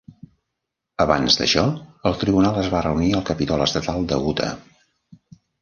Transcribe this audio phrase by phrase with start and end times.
[1.05, 1.65] Abans d'això,
[2.11, 4.53] el tribunal es va reunir al Capitol Estatal de Utah.